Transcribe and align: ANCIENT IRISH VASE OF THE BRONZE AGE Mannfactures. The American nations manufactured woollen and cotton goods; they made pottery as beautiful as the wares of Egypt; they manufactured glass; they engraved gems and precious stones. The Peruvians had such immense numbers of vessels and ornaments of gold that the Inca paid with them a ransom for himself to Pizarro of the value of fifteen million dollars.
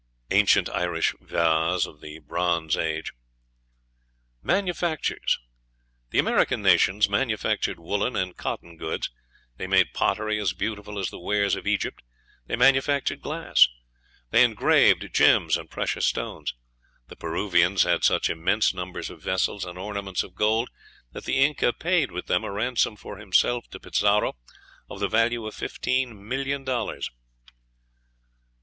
ANCIENT 0.31 0.67
IRISH 0.69 1.13
VASE 1.21 1.85
OF 1.85 2.01
THE 2.01 2.17
BRONZE 2.17 2.75
AGE 2.75 3.13
Mannfactures. 4.43 5.37
The 6.09 6.17
American 6.17 6.63
nations 6.63 7.07
manufactured 7.07 7.79
woollen 7.79 8.15
and 8.15 8.35
cotton 8.35 8.77
goods; 8.77 9.11
they 9.57 9.67
made 9.67 9.93
pottery 9.93 10.39
as 10.39 10.53
beautiful 10.53 10.97
as 10.97 11.11
the 11.11 11.19
wares 11.19 11.55
of 11.55 11.67
Egypt; 11.67 12.01
they 12.47 12.55
manufactured 12.55 13.21
glass; 13.21 13.67
they 14.31 14.43
engraved 14.43 15.07
gems 15.13 15.55
and 15.55 15.69
precious 15.69 16.07
stones. 16.07 16.55
The 17.07 17.15
Peruvians 17.15 17.83
had 17.83 18.03
such 18.03 18.27
immense 18.27 18.73
numbers 18.73 19.11
of 19.11 19.21
vessels 19.21 19.65
and 19.65 19.77
ornaments 19.77 20.23
of 20.23 20.33
gold 20.33 20.71
that 21.11 21.25
the 21.25 21.37
Inca 21.45 21.73
paid 21.73 22.11
with 22.11 22.25
them 22.25 22.43
a 22.43 22.51
ransom 22.51 22.95
for 22.95 23.17
himself 23.17 23.67
to 23.69 23.79
Pizarro 23.79 24.35
of 24.89 24.99
the 24.99 25.07
value 25.07 25.45
of 25.45 25.53
fifteen 25.53 26.27
million 26.27 26.63
dollars. 26.63 27.11